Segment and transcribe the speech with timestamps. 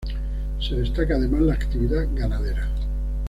[0.59, 2.67] Se destaca además la actividad ganadera.